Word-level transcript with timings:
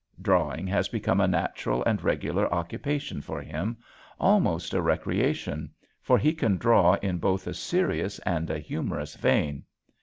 Drawing 0.19 0.65
has 0.65 0.87
become 0.89 1.21
a 1.21 1.27
natural 1.27 1.83
and 1.83 2.03
regular 2.03 2.51
occupation 2.51 3.21
for 3.21 3.39
him, 3.39 3.77
almost 4.19 4.73
a 4.73 4.81
recreation 4.81 5.69
for 6.01 6.17
he 6.17 6.33
can 6.33 6.57
draw 6.57 6.95
in 7.03 7.19
both 7.19 7.45
a 7.45 7.53
serious 7.53 8.17
and 8.25 8.49
a 8.49 8.57
humorous 8.57 9.13
vein. 9.15 9.63